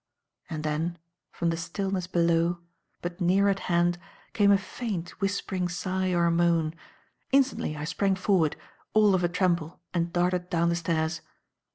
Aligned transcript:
And 0.49 0.63
then, 0.63 0.97
from 1.29 1.51
the 1.51 1.57
stillness 1.57 2.07
below, 2.07 2.57
but 3.03 3.21
near 3.21 3.49
at 3.49 3.59
hand 3.69 3.99
came 4.33 4.51
a 4.51 4.57
faint, 4.57 5.11
whispering 5.21 5.67
sigh 5.69 6.11
or 6.11 6.31
moan. 6.31 6.73
Instantly 7.31 7.77
I 7.77 7.83
sprang 7.83 8.15
forward, 8.15 8.55
all 8.93 9.13
of 9.13 9.23
a 9.23 9.29
tremble 9.29 9.79
and 9.93 10.11
darted 10.11 10.49
down 10.49 10.69
the 10.69 10.75
stairs. 10.75 11.21